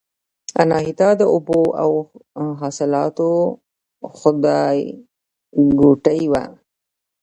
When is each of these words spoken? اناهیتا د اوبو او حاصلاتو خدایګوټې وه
اناهیتا 0.61 1.09
د 1.17 1.21
اوبو 1.33 1.61
او 1.83 1.91
حاصلاتو 2.61 3.29
خدایګوټې 4.19 6.21
وه 6.31 6.43